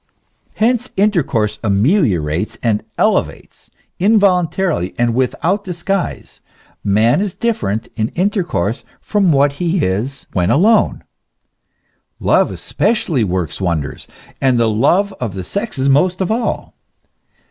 [0.55, 3.69] Hence intercourse ameliorates and elevates;
[3.99, 6.39] involuntarily and without disguise,
[6.83, 11.03] man is different in intercourse from what he is when alone.
[12.19, 14.07] Love especially works wonders,
[14.41, 16.73] and the love of the sexes most of all.